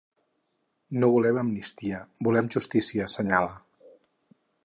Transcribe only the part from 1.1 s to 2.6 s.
volem amnistia, volem